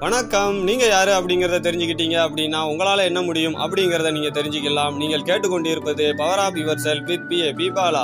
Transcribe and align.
வணக்கம். 0.00 0.56
நீங்க 0.64 0.86
யாரு 0.86 1.10
அப்படிங்கறத 1.10 1.58
தெரிஞ்சுக்கிட்டீங்க 1.66 2.16
அப்படின்னா 2.24 2.58
உங்களால 2.70 3.04
என்ன 3.04 3.22
முடியும் 3.22 3.54
அப்படிங்கறத 3.54 4.10
நீங்க 4.12 4.40
தெரிஞ்சுக்கலாம். 4.40 4.96
நீங்கள் 4.96 5.22
கேட்டுக்கொண்டிருப்பது 5.28 6.16
power 6.16 6.38
of 6.38 6.54
your 6.54 6.82
self 6.84 7.06
with 7.10 7.28
B 7.28 7.38
A 7.40 7.52
பீபாலா 7.52 8.02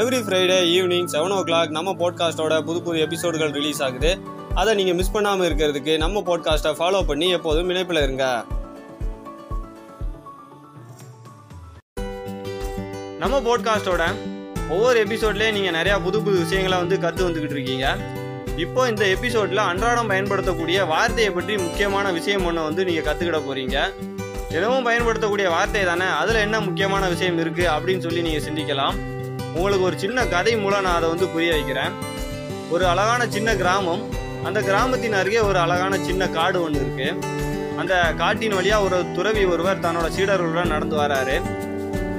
every 0.00 0.18
Friday 0.26 0.58
evening 0.74 1.08
seven 1.12 1.34
o'clock 1.40 1.68
நம்ம 1.68 1.94
பாட்காஸ்டோட 2.02 2.60
புது 2.60 2.82
புது 2.82 3.06
எபிசோடுகள் 3.06 3.52
ரிலீஸ் 3.52 3.82
ஆகுது. 3.82 4.18
அதை 4.54 4.74
நீங்க 4.74 4.92
மிஸ் 4.92 5.12
பண்ணாம 5.14 5.48
இருக்கிறதுக்கு 5.48 5.96
நம்ம 5.96 6.20
போட்காஸ்ட்டை 6.20 6.74
ஃபாலோ 6.80 7.02
பண்ணி 7.06 7.30
எப்போதும் 7.30 7.68
இணைப்பில் 7.68 8.02
இருங்க. 8.02 8.44
நம்ம 13.18 13.40
பாட்காஸ்டோட 13.48 14.14
ஒவ்வொரு 14.70 15.04
எபிசோட்லேயும் 15.04 15.58
நீங்கள் 15.60 15.78
நிறையா 15.82 16.04
புது 16.04 16.22
புது 16.22 16.38
விஷயங்களை 16.38 16.78
வந்து 16.78 16.98
கற்று 17.00 17.28
வந்துக்கிட்டு 17.28 17.58
இருக்கீங்க. 17.60 17.96
இப்போ 18.62 18.80
இந்த 18.88 19.04
எபிசோட்ல 19.14 19.60
அன்றாடம் 19.70 20.08
பயன்படுத்தக்கூடிய 20.12 20.78
வார்த்தையை 20.92 21.30
பற்றி 21.32 21.54
முக்கியமான 21.64 22.06
விஷயம் 22.16 22.44
ஒன்று 22.48 22.62
வந்து 22.62 22.82
நீங்கள் 22.88 23.06
கற்றுக்கிட 23.08 23.38
போறீங்க. 23.46 23.76
தினமும் 24.52 24.86
பயன்படுத்தக்கூடிய 24.88 25.48
வார்த்தை 25.54 25.82
தானே? 25.84 26.08
அதில் 26.20 26.38
என்ன 26.46 26.56
முக்கியமான 26.60 27.04
விஷயம் 27.12 27.38
இருக்குது 27.42 27.68
அப்படின்னு 27.74 28.04
சொல்லி 28.06 28.22
நீங்கள் 28.26 28.44
சிந்திக்கலாம். 28.46 28.96
உங்களுக்கு 29.54 29.84
ஒரு 29.88 29.98
சின்ன 29.98 30.26
கதை 30.34 30.54
மூலம் 30.56 30.84
நான் 30.86 30.98
அதை 30.98 31.08
வந்து 31.08 31.28
புரிய 31.34 31.52
வைக்கிறேன். 31.52 31.94
ஒரு 32.74 32.86
அழகான 32.92 33.22
சின்ன 33.36 33.54
கிராமம். 33.62 34.02
அந்த 34.48 34.58
கிராமத்தின் 34.68 35.16
அருகே 35.20 35.40
ஒரு 35.50 35.58
அழகான 35.58 35.94
சின்ன 36.08 36.28
காடு 36.36 36.58
ஒன்று 36.66 36.82
இருக்கு. 36.84 37.08
அந்த 37.80 37.94
காட்டின் 38.22 38.56
வழியா 38.58 38.76
ஒரு 38.86 38.98
துறவி 39.16 39.44
ஒருவர் 39.54 39.84
தன்னோட 39.86 40.08
சீடர்களுடன் 40.18 40.72
நடந்து 40.74 40.96
வராரு. 41.04 41.38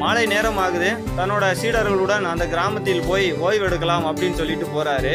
மாலை 0.02 0.26
நேரம் 0.34 0.60
ஆகுது. 0.66 0.91
தன்னோட 1.20 1.46
சீடர்களுடன் 1.62 2.27
அந்த 2.34 2.48
கிராமத்தில் 2.55 3.08
போய் 3.12 3.27
ஓய்வு 3.46 3.66
எடுக்கலாம் 3.70 4.08
அப்படின்னு 4.10 4.40
சொல்லிட்டு 4.41 4.68
போறாரு. 4.77 5.13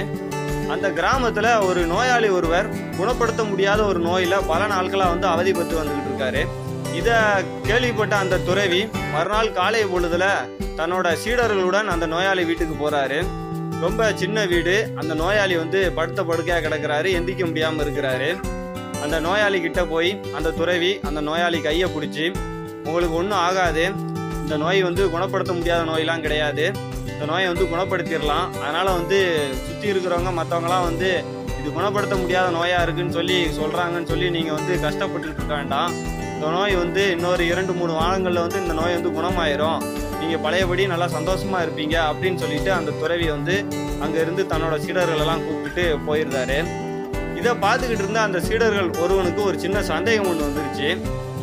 அந்த 0.68 0.90
கிராமத்தில் 0.90 1.56
ஒரு 1.56 1.86
நோயாளி 1.86 2.28
ஒருவர் 2.28 2.68
குணப்படுத்த 2.96 3.44
முடியாத 3.44 3.84
ஒரு 3.84 3.98
நோயில் 3.98 4.34
பல 4.46 4.66
நாட்களாக 4.66 5.10
வந்து 5.10 5.26
அவதிப்பட்டு 5.26 5.74
வந்துகிட்டு 5.80 6.10
இருக்காரு. 6.10 6.46
இதை 6.95 7.14
கேள்விப்பட்ட 7.62 8.16
அந்த 8.16 8.38
துறவி 8.38 8.88
மறுநாள் 9.12 9.52
காலை 9.52 9.84
பொழுதுல 9.84 10.24
தன்னோட 10.76 11.16
சீடர்களுடன் 11.24 11.84
அந்த 11.84 12.06
நோயாளி 12.06 12.45
வீட்டுக்கு 12.45 12.76
போறாரு. 12.80 13.26
ரொம்ப 13.80 14.12
சின்ன 14.14 14.45
வீடு. 14.46 14.92
அந்த 14.96 15.14
நோயாளி 15.14 15.56
வந்து 15.56 15.92
படுத்த 15.92 16.23
படுக்கையாக 16.23 16.68
கிடக்கிறாரு. 16.68 17.10
எந்திக்க 17.12 17.45
முடியாமல் 17.45 17.86
இருக்கிறாரு. 17.86 18.40
அந்த 19.02 19.20
நோயாளி 19.20 19.60
கிட்ட 19.60 19.84
போய் 19.84 20.20
அந்த 20.34 20.51
துறவி 20.51 21.01
அந்த 21.02 21.20
நோயாளி 21.20 21.60
கையை 21.60 21.88
பிடிச்சி 21.88 22.34
உங்களுக்கு 22.84 23.14
ஒன்றும் 23.14 23.38
ஆகாது. 23.38 23.90
இந்த 24.42 24.56
நோய் 24.56 24.82
வந்து 24.82 25.10
குணப்படுத்த 25.10 25.52
முடியாத 25.52 25.90
நோயெலாம் 25.90 26.20
கிடையாது. 26.20 26.73
இந்த 27.16 27.26
நோயை 27.28 27.46
வந்து 27.50 27.66
குணப்படுத்திடலாம். 27.72 28.48
அதனால் 28.62 28.88
வந்து 28.98 29.18
சுற்றி 29.66 29.86
இருக்கிறவங்க 29.92 30.32
மற்றவங்களாம் 30.38 30.86
வந்து 30.88 31.10
இது 31.58 31.68
குணப்படுத்த 31.76 32.14
முடியாத 32.23 32.48
நோயாக 32.56 32.82
இருக்குன்னு 32.86 33.16
சொல்லி 33.18 33.38
சொல்கிறாங்கன்னு 33.58 34.10
சொல்லி 34.10 34.26
நீங்கள் 34.34 34.56
வந்து 34.58 34.74
கஷ்டப்பட்டுட்டு 34.84 35.38
இருக்க 35.40 35.54
வேண்டாம். 35.60 35.92
இந்த 36.34 36.48
நோய் 36.56 36.74
வந்து 36.82 37.02
இன்னொரு 37.14 37.45
இரண்டு 37.52 37.73
மூணு 37.78 37.92
வாரங்களில் 38.00 38.42
வந்து 38.45 38.58
இந்த 38.64 38.74
நோய் 38.80 38.96
வந்து 38.98 39.12
குணமாயிரும். 39.18 39.80
நீங்கள் 40.20 40.42
பழையபடி 40.45 40.84
நல்லா 40.92 41.08
சந்தோஷமாக 41.16 41.64
இருப்பீங்க 41.66 41.96
அப்படின்னு 42.10 42.40
சொல்லிட்டு 42.42 42.70
அந்த 42.78 42.95
துறவி 43.00 43.26
வந்து 43.36 43.56
அங்கேருந்து 44.04 44.45
தன்னோட 44.52 44.76
சீடர்களெல்லாம் 44.84 45.45
கூப்பிட்டு 45.46 45.86
போயிருந்தாரு. 46.08 46.58
இதை 47.40 47.52
பார்த்துக்கிட்டு 47.64 48.04
இருந்த 48.04 48.23
அந்த 48.28 48.38
சீடர்கள் 48.48 48.92
ஒருவனுக்கு 49.04 49.42
ஒரு 49.48 49.58
சின்ன 49.64 49.82
சந்தேகம் 49.92 50.30
ஒன்று 50.32 50.48
வந்துருச்சு. 50.48 50.90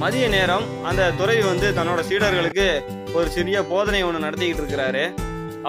மதிய 0.04 0.28
நேரம் 0.38 0.66
அந்த 0.90 1.12
துறவி 1.20 1.44
வந்து 1.52 1.68
தன்னோட 1.80 2.02
சீடர்களுக்கு 2.12 2.70
ஒரு 3.18 3.28
சிறிய 3.36 3.58
போதனை 3.74 4.02
ஒன்று 4.08 4.26
நடத்திக்கிட்டு 4.28 4.64
இருக்கிறாரு. 4.64 5.06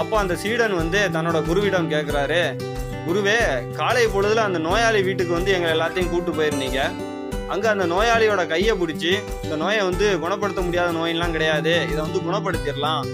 அப்போ 0.00 0.14
அந்த 0.22 0.34
சீடன் 0.42 0.74
வந்து 0.82 1.00
தன்னோட 1.14 1.38
குருவிடம் 1.48 1.90
கேட்குறாரு 1.94 2.42
குருவே 3.06 3.38
காலை 3.78 4.04
பொழுதுல 4.14 4.44
அந்த 4.48 4.58
நோயாளி 4.66 5.00
வீட்டுக்கு 5.08 5.32
வந்து 5.36 5.50
எங்களை 5.56 5.72
எல்லாத்தையும் 5.76 6.10
கூப்பிட்டு 6.12 6.32
போயிருந்தீங்க. 6.38 6.80
அங்கே 7.52 7.68
அந்த 7.72 7.84
நோயாளியோட 7.92 8.42
கையை 8.52 8.74
பிடிச்சி 8.80 9.12
இந்த 9.44 9.56
நோயை 9.62 9.82
வந்து 9.88 10.06
குணப்படுத்த 10.22 10.60
முடியாத 10.66 10.92
நோயெல்லாம் 10.98 11.34
கிடையாது. 11.36 11.72
இதை 11.92 12.00
வந்து 12.06 12.20
குணப்படுத்திடலாம். 12.28 13.04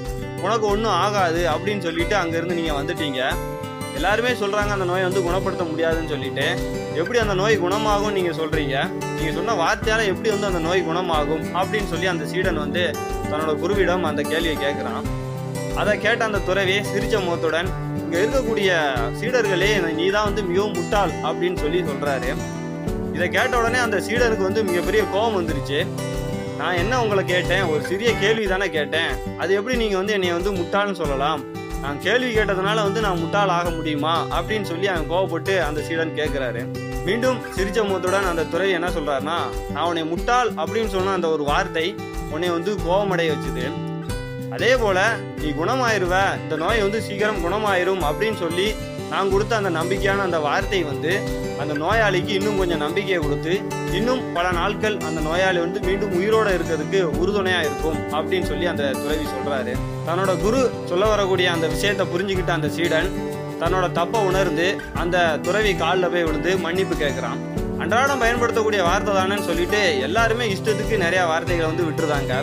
உனக்கு 0.44 0.66
ஒன்றும் 0.72 0.96
ஆகாது 1.04 1.40
அப்படின்னு 1.54 1.84
சொல்லிட்டு 1.86 2.16
அங்கேருந்து 2.20 2.58
நீங்கள் 2.60 2.78
வந்துட்டீங்க. 2.80 3.22
எல்லாருமே 3.98 4.32
சொல்கிறாங்க 4.42 4.72
அந்த 4.76 4.86
நோயை 4.90 5.04
வந்து 5.08 5.22
குணப்படுத்த 5.28 5.64
முடியாதுன்னு 5.70 6.12
சொல்லிட்டு. 6.14 6.46
எப்படி 7.00 7.18
அந்த 7.24 7.34
நோய் 7.40 7.62
குணமாகும் 7.64 8.14
நீங்கள் 8.18 8.38
சொல்கிறீங்க 8.40 8.76
நீங்கள் 9.16 9.36
சொன்ன 9.38 9.56
வார்த்தையால் 9.62 10.10
எப்படி 10.12 10.30
வந்து 10.34 10.50
அந்த 10.50 10.60
நோய் 10.68 10.86
குணமாகும்? 10.90 11.44
அப்படின்னு 11.60 11.90
சொல்லி 11.94 12.06
அந்த 12.12 12.26
சீடன் 12.32 12.62
வந்து 12.64 12.84
தன்னோட 13.30 13.54
குருவிடம் 13.64 14.06
அந்த 14.10 14.22
கேள்வியை 14.30 14.56
கேட்குறான் 14.64 15.04
அதை 15.76 15.98
கேட்ட 15.98 16.24
அந்த 16.24 16.38
துறவி 16.38 16.76
சிரிச்ச 16.78 17.24
முகத்துடன் 17.24 17.68
இங்க 17.96 18.18
இருக்கக்கூடிய 18.18 18.70
சீடர்களே 19.20 19.92
நீ 19.94 20.10
தான் 20.10 20.24
வந்து 20.24 20.42
மிகவும் 20.42 20.72
முட்டாள் 20.72 21.10
அப்படின்னு 21.10 21.56
சொல்லி 21.56 21.82
சொல்றாரு. 21.82 22.30
இதை 23.14 23.28
கேட்ட 23.28 23.58
உடனே 23.58 23.78
அந்த 23.78 23.96
சீடருக்கு 23.96 24.48
வந்து 24.48 24.64
மிகப்பெரிய 24.64 25.04
கோபம் 25.04 25.36
வந்துருச்சு. 25.38 25.86
நான் 26.58 26.74
என்ன 26.74 27.02
உங்களை 27.02 27.24
கேட்டேன்? 27.24 27.62
ஒரு 27.62 27.82
சிறிய 27.84 28.18
கேள்வி 28.18 28.46
தானே 28.46 28.70
கேட்டேன். 28.70 29.38
அது 29.38 29.54
எப்படி 29.54 29.76
நீங்க 29.76 29.96
வந்து 29.96 30.12
என்னை 30.12 30.32
வந்து 30.32 30.52
முட்டாள்னு 30.52 30.92
சொல்லலாம்? 30.92 31.44
நான் 31.82 32.00
கேள்வி 32.00 32.34
கேட்டதுனால 32.34 32.74
வந்து 32.74 33.00
நான் 33.00 33.18
முட்டாள் 33.18 33.48
ஆக 33.48 33.70
முடியுமா? 33.70 34.26
அப்படின்னு 34.30 34.62
சொல்லி 34.62 34.86
அவன் 34.86 35.10
கோவப்பட்டு 35.10 35.58
அந்த 35.58 35.82
சீடன் 35.82 36.16
கேட்கிறாரு 36.16 36.62
மீண்டும் 37.04 37.38
சிரிச்ச 37.56 37.86
முகத்துடன் 37.86 38.24
அந்த 38.24 38.44
துறை 38.44 38.70
என்ன 38.70 38.88
சொல்றாருன்னா 38.88 39.38
நான் 39.70 39.86
உன்னை 39.86 40.04
முட்டாள் 40.04 40.50
அப்படின்னு 40.50 40.86
சொன்ன 40.86 41.12
அந்த 41.12 41.28
ஒரு 41.28 41.42
வார்த்தை 41.42 41.94
உன்னை 42.30 42.48
வந்து 42.48 42.74
கோபமடைய 42.74 43.34
வச்சுது. 43.34 43.89
அதே 44.54 44.70
போல 44.82 44.98
நீ 45.40 45.48
குணமாயிருவ 45.58 46.14
இந்த 46.42 46.54
நோய் 46.62 46.82
வந்து 46.84 47.00
சீக்கிரம் 47.08 47.42
குணமாயிரும் 47.44 48.02
அப்படின்னு 48.08 48.38
சொல்லி 48.44 48.66
நான் 49.12 49.30
கொடுத்த 49.32 49.52
அந்த 49.60 49.70
நம்பிக்கையான 49.76 50.24
அந்த 50.28 50.38
வார்த்தை 50.46 50.80
வந்து 50.88 51.12
அந்த 51.62 51.72
நோயாளிக்கு 51.82 52.32
இன்னும் 52.38 52.58
கொஞ்சம் 52.60 52.82
நம்பிக்கையை 52.84 53.18
கொடுத்து 53.22 53.52
இன்னும் 53.98 54.22
பல 54.36 54.46
நாட்கள் 54.58 54.96
அந்த 55.08 55.20
நோயாளி 55.28 55.58
வந்து 55.64 55.80
மீண்டும் 55.88 56.14
உயிரோடு 56.18 56.52
இருக்கிறதுக்கு 56.58 57.00
உறுதுணையாக 57.22 57.66
இருக்கும் 57.68 57.98
அப்படின்னு 58.18 58.48
சொல்லி 58.52 58.66
அந்த 58.72 58.84
துறவி 59.02 59.26
சொல்கிறாரு 59.34 59.74
தன்னோட 60.08 60.34
குரு 60.44 60.60
சொல்ல 60.92 61.06
வரக்கூடிய 61.12 61.48
அந்த 61.56 61.68
விஷயத்தை 61.74 62.06
புரிஞ்சுக்கிட்ட 62.14 62.54
அந்த 62.58 62.70
சீடன் 62.76 63.10
தன்னோட 63.62 63.86
தப்பை 64.00 64.20
உணர்ந்து 64.30 64.66
அந்த 65.02 65.16
துறவி 65.46 65.72
காலில் 65.82 66.12
போய் 66.14 66.26
விழுந்து 66.28 66.52
மன்னிப்பு 66.66 66.94
கேட்குறான். 67.04 67.40
அன்றாடம் 67.82 68.22
பயன்படுத்தக்கூடிய 68.24 68.82
வார்த்தை 68.88 69.12
தானேன்னு 69.18 69.48
சொல்லிட்டு 69.50 69.82
எல்லாருமே 70.08 70.46
இஷ்டத்துக்கு 70.54 71.04
நிறையா 71.06 71.24
வார்த்தைகளை 71.32 71.68
வந்து 71.70 71.86
விட்டுருதாங்க. 71.88 72.34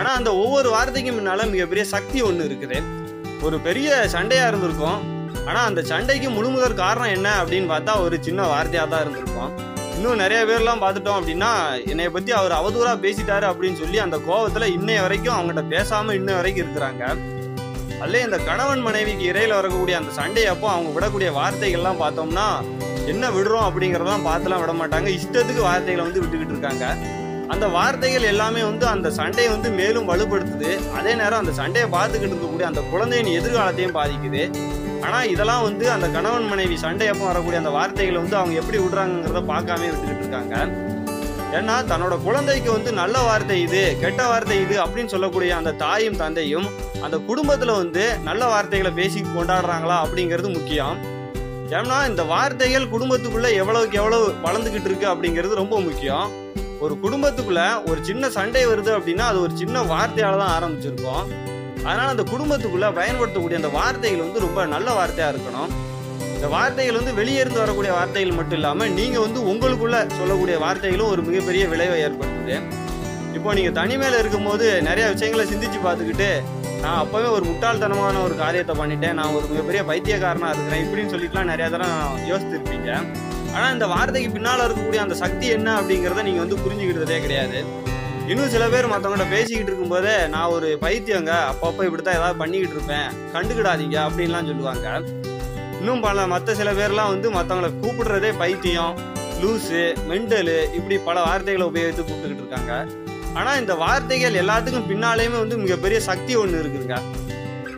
ஆனால் 0.00 0.18
அந்த 0.18 0.30
ஒவ்வொரு 0.42 0.68
வார்த்தைக்கும் 0.74 1.16
முன்னால் 1.18 1.50
மிகப்பெரிய 1.54 1.86
சக்தி 1.94 2.18
ஒன்று 2.26 2.46
இருக்குது. 2.50 2.78
ஒரு 3.46 3.56
பெரிய 3.66 3.88
சண்டையாக 4.14 4.50
இருந்திருக்கும். 4.50 5.00
ஆனால் 5.48 5.66
அந்த 5.70 5.80
சண்டைக்கு 5.90 6.28
முழுமுதற் 6.36 6.80
காரணம் 6.84 7.12
என்ன 7.16 7.28
அப்படின்னு 7.40 7.68
பார்த்தா 7.72 7.92
ஒரு 8.04 8.16
சின்ன 8.26 8.46
வார்த்தையாக 8.52 8.88
தான் 8.92 9.02
இருந்திருக்கும். 9.04 9.50
இன்னும் 9.96 10.20
நிறைய 10.22 10.40
பேர்லாம் 10.48 10.82
பார்த்துட்டோம் 10.82 11.18
அப்படின்னா 11.20 11.50
என்னைய 11.92 12.10
பற்றி 12.14 12.32
அவர் 12.38 12.52
அவதூறாக 12.58 12.98
பேசிட்டாரு 13.04 13.46
அப்படின்னு 13.50 13.80
சொல்லி 13.82 13.98
அந்த 14.04 14.18
கோபத்தில் 14.28 14.74
இன்னைய 14.76 15.00
வரைக்கும் 15.06 15.34
அவங்ககிட்ட 15.36 15.64
பேசாமல் 15.74 16.18
இன்ன 16.20 16.36
வரைக்கும் 16.38 16.64
இருக்கிறாங்க. 16.64 17.04
அல்ல 18.04 18.20
இந்த 18.26 18.38
கணவன் 18.48 18.84
மனைவிக்கு 18.88 19.24
இடையில் 19.30 19.58
வரக்கூடிய 19.58 19.96
அந்த 20.00 20.12
சண்டை 20.20 20.44
அப்போ 20.52 20.68
அவங்க 20.74 20.90
விடக்கூடிய 20.96 21.30
வார்த்தைகள்லாம் 21.40 22.02
பார்த்தோம்னா 22.04 22.46
என்ன 23.12 23.30
விடுறோம் 23.36 23.66
அப்படிங்கிறதெல்லாம் 23.68 24.28
பார்த்துலாம் 24.30 24.62
விட 24.64 24.74
மாட்டாங்க. 24.82 25.10
இஷ்டத்துக்கு 25.18 25.68
வார்த்தைகளை 25.70 26.04
வந்து 26.08 26.22
விட்டுக்கிட்டு 26.22 26.56
இருக்காங்க. 26.56 26.86
அந்த 27.52 27.66
வார்த்தைகள் 27.76 28.26
எல்லாமே 28.32 28.60
வந்து 28.68 28.84
அந்த 28.94 29.08
சண்டையை 29.18 29.48
வந்து 29.54 29.70
மேலும் 29.78 30.08
வலுப்படுத்துது. 30.10 30.72
அதே 30.98 31.12
நேரம் 31.20 31.40
அந்த 31.42 31.52
சண்டையை 31.60 31.86
பார்த்துக்கிட்டு 31.94 32.34
இருக்கக்கூடிய 32.34 32.66
அந்த 32.70 32.82
குழந்தையின் 32.92 33.30
எதிர்காலத்தையும் 33.38 33.96
பாதிக்குது. 33.98 34.42
ஆனால் 35.06 35.28
இதெல்லாம் 35.32 35.64
வந்து 35.66 35.84
அந்த 35.94 36.06
கணவன் 36.16 36.48
மனைவி 36.52 36.76
சண்டையப்போ 36.84 37.24
வரக்கூடிய 37.30 37.60
அந்த 37.62 37.72
வார்த்தைகளை 37.76 38.18
வந்து 38.22 38.36
அவங்க 38.40 38.54
எப்படி 38.62 38.78
விடுறாங்கிறத 38.82 39.42
பார்க்காம 39.52 39.86
விட்டுக்கிட்டு 39.90 40.24
இருக்காங்க. 40.24 40.56
ஏன்னா 41.58 41.76
தன்னோட 41.90 42.16
குழந்தைக்கு 42.26 42.70
வந்து 42.76 42.90
நல்ல 43.00 43.16
வார்த்தை 43.28 43.56
இது 43.66 43.80
கெட்ட 44.02 44.20
வார்த்தை 44.32 44.58
இது 44.64 44.76
அப்படின்னு 44.82 45.12
சொல்லக்கூடிய 45.14 45.50
அந்த 45.60 45.70
தாயும் 45.84 46.20
தந்தையும் 46.22 46.68
அந்த 47.06 47.16
குடும்பத்தில் 47.30 47.78
வந்து 47.80 48.04
நல்ல 48.28 48.42
வார்த்தைகளை 48.52 48.92
பேசி 49.00 49.20
கொண்டாடுறாங்களா 49.24 49.96
அப்படிங்கிறது 50.04 50.50
முக்கியம். 50.58 50.96
ஏன்னா 51.78 51.96
இந்த 52.10 52.22
வார்த்தைகள் 52.34 52.92
குடும்பத்துக்குள்ளே 52.94 53.50
எவ்வளவுக்கு 53.62 53.98
எவ்வளவு 54.02 54.28
வளர்ந்துக்கிட்டு 54.46 54.88
இருக்கு 54.90 55.08
அப்படிங்கிறது 55.14 55.60
ரொம்ப 55.62 55.74
முக்கியம். 55.88 56.28
ஒரு 56.84 56.94
குடும்பத்துக்குள்ள 57.02 57.62
ஒரு 57.90 58.00
சின்ன 58.08 58.28
சண்டை 58.36 58.62
வருது 58.68 58.90
அப்படின்னா 58.96 59.24
அது 59.30 59.38
ஒரு 59.46 59.54
சின்ன 59.60 59.82
வார்த்தையால 59.92 60.38
தான் 60.42 60.54
ஆரம்பிச்சிருக்கோம். 60.58 61.24
அதனால 61.86 62.06
அந்த 62.14 62.24
குடும்பத்துக்குள்ள 62.32 62.86
பயன்படுத்தக்கூடிய 62.98 63.58
அந்த 63.60 63.70
வார்த்தைகள் 63.76 64.24
வந்து 64.26 64.44
ரொம்ப 64.46 64.64
நல்ல 64.74 64.88
வார்த்தையா 64.98 65.28
இருக்கணும். 65.32 65.70
இந்த 66.34 66.48
வார்த்தைகள் 66.56 66.98
வந்து 67.00 67.14
வெளியே 67.20 67.40
இருந்து 67.42 67.62
வரக்கூடிய 67.62 67.92
வார்த்தைகள் 67.98 68.38
மட்டும் 68.38 68.58
இல்லாம 68.60 68.86
நீங்க 68.98 69.18
வந்து 69.26 69.40
உங்களுக்குள்ள 69.52 69.98
சொல்லக்கூடிய 70.18 70.56
வார்த்தைகளும் 70.66 71.10
ஒரு 71.14 71.22
மிகப்பெரிய 71.28 71.64
விளைவை 71.72 71.98
ஏற்படுத்துது. 72.06 72.56
இப்போ 73.38 73.50
நீங்க 73.58 73.72
தனிமையில 73.80 74.20
இருக்கும்போது 74.22 74.66
நிறைய 74.88 75.04
விஷயங்களை 75.14 75.44
சிந்திச்சு 75.52 75.80
பார்த்துக்கிட்டு 75.86 76.30
நான் 76.84 77.00
அப்பவே 77.04 77.28
ஒரு 77.36 77.44
முட்டாள்தனமான 77.50 78.22
ஒரு 78.26 78.34
காரியத்தை 78.44 78.74
பண்ணிட்டேன் 78.80 79.18
நான் 79.20 79.34
ஒரு 79.38 79.46
மிகப்பெரிய 79.52 79.82
பைத்தியக்காரனா 79.90 80.50
இருக்கிறேன் 80.54 80.84
இப்படின்னு 80.86 81.12
சொல்லிட்டுலாம் 81.14 81.52
நிறைய 81.52 81.68
தரம் 81.74 82.00
யோசித்திருப்பீங்க. 82.30 82.90
ஆனால் 83.54 83.72
இந்த 83.76 83.86
வார்த்தைக்கு 83.92 84.30
பின்னால் 84.36 84.64
இருக்கக்கூடிய 84.66 85.00
அந்த 85.04 85.16
சக்தி 85.22 85.46
என்ன 85.56 85.68
அப்படிங்கிறத 85.78 86.24
நீங்கள் 86.28 86.44
வந்து 86.44 86.58
புரிஞ்சுக்கிட்டதே 86.64 87.18
கிடையாது. 87.24 87.60
இன்னும் 88.30 88.52
சில 88.54 88.64
பேர் 88.72 88.90
மற்றவங்கள்ட்ட 88.92 89.34
பேசிக்கிட்டு 89.34 89.70
இருக்கும்போதே 89.70 90.14
நான் 90.34 90.52
ஒரு 90.56 90.68
பைத்தியங்க 90.84 91.32
அப்பப்போ 91.50 91.84
இப்படி 91.88 92.02
தான் 92.02 92.18
ஏதாவது 92.18 92.40
பண்ணிக்கிட்டு 92.42 92.76
இருப்பேன் 92.76 93.08
கண்டுக்கிடாதீங்க 93.34 93.96
அப்படின்லாம் 94.06 94.48
சொல்லுவாங்க. 94.50 94.88
இன்னும் 95.80 96.02
பல 96.06 96.26
மற்ற 96.32 96.54
சில 96.60 96.70
பேர்லாம் 96.78 97.12
வந்து 97.14 97.28
மற்றவங்களை 97.36 97.70
கூப்பிடுறதே 97.82 98.30
பைத்தியம் 98.42 98.94
லூஸு 99.42 99.82
மெண்டலு 100.10 100.56
இப்படி 100.78 100.96
பல 101.08 101.16
வார்த்தைகளை 101.28 101.66
உபயோகித்து 101.70 102.02
கூப்பிட்டுக்கிட்டு 102.02 102.44
இருக்காங்க. 102.44 102.72
ஆனால் 103.38 103.58
இந்த 103.62 103.74
வார்த்தைகள் 103.84 104.40
எல்லாத்துக்கும் 104.42 104.88
பின்னாலேயுமே 104.90 105.38
வந்து 105.44 105.58
மிகப்பெரிய 105.64 106.00
சக்தி 106.10 106.34
ஒன்று 106.42 106.62
இருக்குதுங்க 106.62 106.98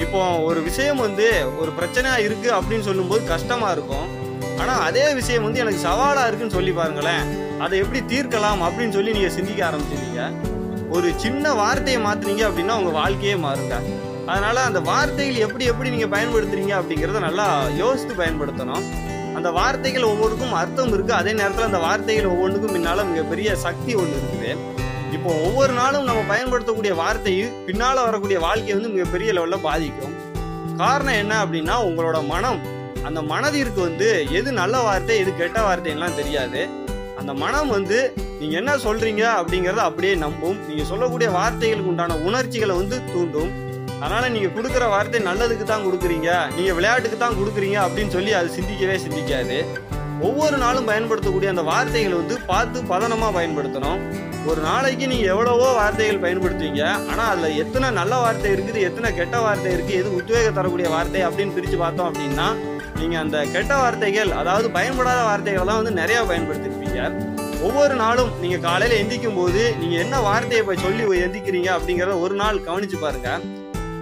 இப்போ 0.04 0.20
ஒரு 0.48 0.60
விஷயம் 0.69 1.02
வந்து 1.06 1.26
ஒரு 1.62 1.70
பிரச்சனையாக 1.78 2.24
இருக்குது 2.28 2.56
அப்படின்னு 2.58 2.88
சொல்லும்போது 2.88 3.22
கஷ்டமாக 3.34 3.74
இருக்கும். 3.76 4.08
ஆனா 4.60 4.75
அதே 4.88 5.14
விஷயம் 5.14 5.46
வந்து 5.46 5.62
எனக்கு 5.64 5.87
சவாலா 5.88 6.25
இருக்குன்னு 6.26 6.56
சொல்லி 6.56 6.70
பாருங்களேன். 6.70 7.25
அதை 7.64 7.78
எப்படி 7.82 8.00
தீர்க்கலாம் 8.12 8.62
அப்படின்னு 8.66 8.96
சொல்லி 8.96 9.16
நீங்க 9.16 9.31
சிந்திக்க 9.38 9.60
ஆரம்பிச்சிருக்கீங்க 9.69 10.22
ஒரு 10.96 11.08
சின்ன 11.25 11.52
வார்த்தையை 11.60 12.00
மாத்துனீங்க 12.06 12.43
அப்படின்னா 12.49 12.75
உங்க 12.81 12.93
வாழ்க்கையே 13.00 13.37
மாறுங்க. 13.44 13.76
அதனால 14.31 14.56
அந்த 14.69 14.81
வார்த்தைகள் 14.81 15.44
எப்படி 15.46 15.64
எப்படி 15.70 15.90
நீங்க 15.94 16.08
பயன்படுத்துறீங்க 16.16 16.72
அப்படிங்கிறத 16.81 17.20
நல்லா 17.28 17.46
யோசித்து 17.76 18.14
பயன்படுத்தணும். 18.22 18.84
அந்த 19.38 19.50
வார்த்தைகள் 19.50 20.10
ஒவ்வொருக்கும் 20.10 20.52
அர்த்தம் 20.52 20.93
இருக்கு. 20.93 21.12
அதே 21.20 21.32
நேரத்தில் 21.32 21.69
அந்த 21.69 21.78
வார்த்தைகள் 21.78 22.32
ஒவ்வொன்றுக்கும் 22.34 22.75
பின்னால் 22.76 23.08
மிகப்பெரிய 23.10 23.56
சக்தி 23.56 23.94
ஒன்று 23.94 24.20
இருக்குது. 24.20 24.52
இப்போ 25.16 25.31
ஒவ்வொரு 25.46 25.72
நாளும் 25.72 26.05
நம்ம 26.05 26.20
பயன்படுத்தக்கூடிய 26.28 26.94
வார்த்தையும் 26.94 27.56
பின்னால 27.66 27.96
வரக்கூடிய 28.08 28.38
வாழ்க்கையை 28.46 28.76
வந்து 28.78 28.94
மிகப்பெரிய 28.96 29.32
லெவலில் 29.32 29.66
பாதிக்கும். 29.69 30.14
காரணம் 30.76 31.20
என்ன 31.22 31.34
அப்படின்னா 31.44 31.75
உங்களோட 31.88 32.26
மனம் 32.26 32.60
அந்த 33.08 33.20
மனதிற்கு 33.32 33.81
வந்து 33.88 34.08
எது 34.38 34.50
நல்ல 34.60 34.76
வார்த்தை 34.88 35.14
எது 35.22 35.31
கெட்ட 35.40 35.58
வார்த்தைலாம் 35.66 36.19
தெரியாது. 36.20 36.60
அந்த 37.20 37.32
மனம் 37.43 37.72
வந்து 37.76 37.99
நீங்க 38.40 38.54
என்ன 38.60 38.72
சொல்றீங்க 38.84 39.25
அப்படிங்கறத 39.40 39.82
அப்படியே 39.88 40.14
நம்பும். 40.22 40.58
நீங்க 40.69 40.84
சொல்லக்கூடிய 40.90 41.28
வார்த்தைகளுக்கு 41.38 41.93
உண்டான 41.93 42.16
உணர்ச்சிகளை 42.28 42.75
வந்து 42.81 42.96
தூண்டும். 43.12 43.52
அதனால 44.02 44.28
நீங்க 44.34 44.49
கொடுக்குற 44.54 44.84
வார்த்தை 44.94 45.19
நல்லதுக்கு 45.28 45.66
தான் 45.72 45.84
கொடுக்குறீங்க 45.87 46.31
நீங்க 46.56 46.70
விளையாட்டுக்கு 46.78 47.19
தான் 47.19 47.38
கொடுக்குறீங்க 47.40 47.78
அப்படின்னு 47.87 48.14
சொல்லி 48.16 48.32
அது 48.38 48.49
சிந்திக்கவே 48.56 48.96
சிந்திக்காது. 49.05 49.58
ஒவ்வொரு 50.28 50.56
நாளும் 50.64 50.88
பயன்படுத்தக்கூடிய 50.90 51.52
அந்த 51.52 51.64
வார்த்தைகளை 51.70 52.16
வந்து 52.22 52.37
பார்த்து 52.50 52.81
பதனமா 52.93 53.28
பயன்படுத்தணும். 53.38 54.02
ஒரு 54.50 54.60
நாளைக்கு 54.69 55.05
நீங்க 55.12 55.26
எவ்வளவோ 55.34 55.69
வார்த்தைகள் 55.78 56.22
பயன்படுத்துவீங்க 56.25 56.84
ஆனா 57.10 57.25
அதுல 57.32 57.48
எத்தனை 57.62 57.88
நல்ல 58.00 58.14
வார்த்தை 58.25 58.48
இருக்குது 58.55 58.81
எத்தனை 58.88 59.08
கெட்ட 59.19 59.37
வார்த்தை 59.46 59.72
இருக்கு 59.76 59.94
எது 60.00 60.10
உத்வேகம் 60.20 60.58
தரக்கூடிய 60.58 60.88
வார்த்தை 60.94 61.22
அப்படின்னு 61.28 61.56
பிரிச்சு 61.56 61.78
பார்த்தோம் 61.84 62.08
அப்படின்னா 62.10 62.46
நீங்கள் 63.02 63.22
அந்த 63.25 63.38
கெட்ட 63.54 63.72
வார்த்தைகள் 63.82 64.31
அதாவது 64.40 64.70
பயன்படாத 64.76 65.20
வார்த்தைகள்லாம் 65.28 65.81
வந்து 65.81 65.99
நிறையா 66.02 66.20
பயன்படுத்திருப்பீங்க. 66.31 67.00
ஒவ்வொரு 67.66 67.94
நாளும் 67.94 68.31
நீங்கள் 68.43 68.62
காலையில் 68.69 69.00
எந்திக்கும் 69.02 69.37
போது 69.40 69.62
நீங்கள் 69.81 70.02
என்ன 70.04 70.20
வார்த்தையை 70.20 70.62
போய் 70.66 70.84
சொல்லி 70.84 71.02
எந்திக்கிறீங்க 71.25 71.69
அப்படிங்கிறத 71.75 72.14
ஒரு 72.20 72.34
நாள் 72.34 72.64
கவனித்து 72.69 72.99
பாருங்கள் 72.99 73.43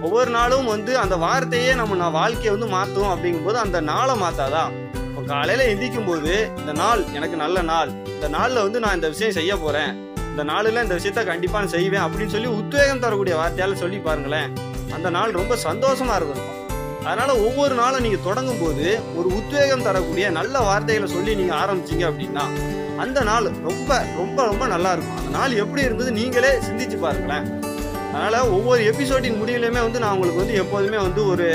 ஒவ்வொரு 0.05 0.31
நாளும் 0.31 0.65
வந்து 0.65 0.91
அந்த 0.97 1.15
வார்த்தையே 1.23 1.73
நம்ம 1.73 1.95
நான் 1.95 2.15
வாழ்க்கையை 2.19 2.51
வந்து 2.53 2.69
மாற்றும் 2.75 3.11
அப்படிங்கும்போது 3.13 3.57
அந்த 3.65 3.79
நாளை 3.81 4.15
மாற்றாதான் 4.21 4.71
இப்போ 5.07 5.21
காலையில் 5.33 5.69
எந்திக்கும் 5.73 6.07
போது 6.09 6.33
இந்த 6.59 6.73
நாள் 6.73 7.03
எனக்கு 7.17 7.37
நல்ல 7.43 7.61
நாள் 7.61 7.91
இந்த 8.15 8.27
நாளில் 8.37 8.63
வந்து 8.63 8.79
நான் 8.79 8.97
இந்த 8.99 9.09
விஷயம் 9.09 9.37
செய்ய 9.39 9.55
போகிறேன் 9.57 9.91
இந்த 10.31 10.43
நாளில் 10.43 10.81
இந்த 10.83 10.95
விஷயத்த 10.95 11.23
கண்டிப்பாக 11.25 11.61
நான் 11.63 11.75
செய்வேன் 11.77 12.03
அப்படின்னு 12.03 12.33
சொல்லி 12.35 12.49
உத்வேகம் 12.59 13.03
தரக்கூடிய 13.05 13.35
வார்த்தையால் 13.41 13.81
சொல்லி 13.83 13.97
பாருங்களேன். 13.97 14.49
அந்த 14.95 15.09
நாள் 15.09 15.37
ரொம்ப 15.39 15.55
சந்தோஷமாக 15.67 16.17
இருக்கும். 16.19 16.60
அதனால 17.05 17.31
ஒவ்வொரு 17.45 17.73
நாளும் 17.75 18.03
நீங்க 18.05 18.17
தொடங்கும் 18.23 18.61
போது 18.61 18.85
ஒரு 19.15 19.27
உத்வேகம் 19.37 19.85
தரக்கூடிய 19.87 20.25
நல்ல 20.29 20.59
வார்த்தைகளை 20.59 21.07
சொல்லி 21.13 21.35
நீங்க 21.35 21.55
ஆரம்பிச்சீங்க 21.63 22.03
அப்படின்னா 22.09 22.43
அந்த 23.03 23.19
நாள் 23.29 23.47
ரொம்ப 23.69 23.89
ரொம்ப 24.17 24.39
ரொம்ப 24.49 24.67
நல்லா 24.73 24.91
இருக்கும். 24.91 25.17
அந்த 25.17 25.31
நாள் 25.37 25.59
எப்படி 25.63 25.81
இருந்தது 25.81 26.11
நீங்களே 26.11 26.51
சிந்திச்சு 26.67 26.97
பாருங்களேன். 26.99 27.47
அதனால 28.13 28.35
ஒவ்வொரு 28.49 28.81
எபிசோடின் 28.91 29.39
முடிவுலையுமே 29.41 29.81
வந்து 29.87 30.01
நான் 30.03 30.13
உங்களுக்கு 30.15 30.41
வந்து 30.43 30.59
எப்போதுமே 30.63 30.97
வந்து 30.97 31.21
ஒரு 31.27 31.47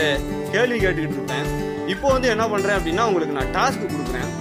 கேள்வி 0.53 0.79
கேட்டுக்கிட்டு 0.85 1.19
இருப்பேன். 1.19 1.49
இப்போ 1.95 2.07
வந்து 2.15 2.29
என்ன 2.29 2.45
பண்றேன் 2.49 2.79
அப்படின்னா 2.79 3.07
உங்களுக்கு 3.11 3.39
நான் 3.39 3.55
டாஸ்க் 3.59 3.91
கொடுக்குறேன். 3.93 4.33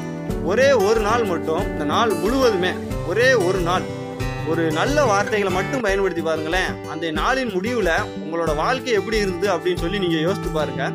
ஒரே 0.51 0.69
ஒரு 0.87 0.99
நாள் 0.99 1.23
மட்டும் 1.23 1.63
இந்த 1.71 1.83
நாள் 1.93 2.11
முழுவதுமே 2.23 2.71
ஒரே 3.07 3.33
ஒரு 3.47 3.59
நாள் 3.59 3.85
ஒரு 4.47 4.71
நல்ல 4.71 5.03
வார்த்தைகளை 5.05 5.53
மட்டும் 5.53 5.81
பயன்படுத்தி 5.81 6.21
பாருங்களேன். 6.21 6.87
அந்த 6.89 7.11
நாளின் 7.11 7.53
முடிவில் 7.53 7.91
உங்களோட 8.23 8.55
வாழ்க்கை 8.55 8.93
எப்படி 8.93 9.17
இருந்தது 9.17 9.57
அப்படின்னு 9.57 9.77
சொல்லி 9.77 9.99
நீங்கள் 9.99 10.21
யோசித்து 10.21 10.49
பாருங்க. 10.49 10.91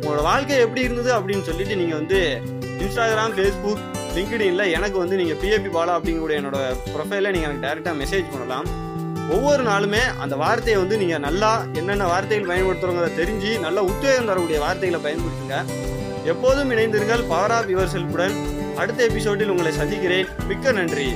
உங்களோட 0.00 0.22
வாழ்க்கை 0.22 0.56
எப்படி 0.56 0.80
இருந்தது 0.80 1.10
அப்படின்னு 1.18 1.42
சொல்லிட்டு 1.42 1.76
நீங்கள் 1.76 1.98
வந்து 1.98 2.40
இன்ஸ்டாகிராம் 2.84 3.34
ஃபேஸ்புக் 3.36 3.82
லிங்க்டின்ல 4.14 4.70
எனக்கு 4.70 4.98
வந்து 4.98 5.16
நீங்கள் 5.16 5.36
பிஏபி 5.36 5.76
பாலா 5.76 5.96
அப்படிங்கக்கூடிய 5.98 6.38
என்னோட 6.40 6.60
ப்ரொஃபைலில் 6.94 7.30
நீங்கள் 7.30 7.50
எனக்கு 7.50 7.66
டேரெக்டாக 7.66 7.96
மெசேஜ் 8.02 8.30
பண்ணலாம். 8.30 8.68
ஒவ்வொரு 9.30 9.62
நாளுமே 9.62 10.16
அந்த 10.18 10.36
வார்த்தையை 10.36 10.80
வந்து 10.80 10.96
நீங்கள் 10.96 11.18
நல்லா 11.18 11.64
என்னென்ன 11.72 12.06
வார்த்தைகள் 12.06 12.50
பயன்படுத்துறோங்கிறத 12.52 13.18
தெரிஞ்சு 13.20 13.60
நல்ல 13.60 13.84
உத்வேகம் 13.84 14.26
தரக்கூடிய 14.26 14.60
வார்த்தைகளை 14.60 15.00
பயன்படுத்துங்க. 15.06 15.64
எப்போதும் 16.24 16.70
இணைந்திருங்கள் 16.70 17.28
பவர் 17.28 17.50
ஆஃப் 17.50 17.68
யுவர் 17.68 17.92
செல்ஃபுடன் 17.96 18.34
அடுத்த 18.76 19.04
எபிசோடில் 19.04 19.48
உங்களை 19.48 19.72
சந்திக்கிறேன். 19.72 20.26
மிக்க 20.46 20.72
நன்றி. 20.72 21.14